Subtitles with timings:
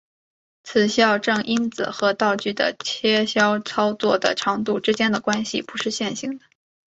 [0.63, 6.45] 此校正因子和刀具的切削操作的长度之间的关系不是线性的。